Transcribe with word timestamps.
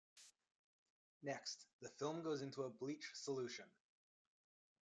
Next, 1.21 1.67
the 1.79 1.87
film 1.89 2.23
goes 2.23 2.41
into 2.41 2.63
a 2.63 2.69
bleach 2.71 3.11
solution. 3.13 3.65